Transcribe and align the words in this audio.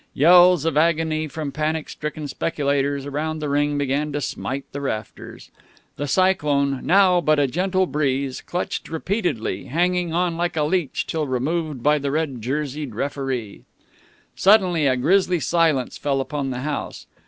Yells 0.15 0.65
of 0.65 0.75
agony 0.77 1.27
from 1.27 1.51
panic 1.51 1.87
stricken 1.87 2.27
speculators 2.27 3.05
around 3.05 3.37
the 3.37 3.47
ring 3.49 3.77
began 3.77 4.11
to 4.11 4.19
smite 4.19 4.65
the 4.71 4.81
rafters. 4.81 5.51
The 5.97 6.07
Cyclone, 6.07 6.83
now 6.83 7.21
but 7.21 7.37
a 7.37 7.45
gentle 7.45 7.85
breeze, 7.85 8.41
clutched 8.41 8.89
repeatedly, 8.89 9.65
hanging 9.65 10.11
on 10.11 10.37
like 10.37 10.57
a 10.57 10.63
leech 10.63 11.05
till 11.05 11.27
removed 11.27 11.83
by 11.83 11.99
the 11.99 12.09
red 12.09 12.41
jerseyed 12.41 12.95
referee. 12.95 13.61
Suddenly 14.35 14.87
a 14.87 14.97
grisly 14.97 15.39
silence 15.39 15.99
fell 15.99 16.19
upon 16.19 16.49
the 16.49 16.61
house. 16.61 17.05